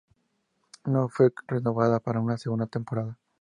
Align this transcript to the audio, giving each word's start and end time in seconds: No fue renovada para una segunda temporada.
No 0.85 1.09
fue 1.09 1.31
renovada 1.47 1.99
para 1.99 2.19
una 2.21 2.35
segunda 2.35 2.65
temporada. 2.65 3.19